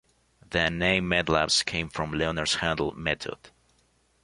[0.49, 3.51] The name Methlabs came from Leonard's handle, 'method'.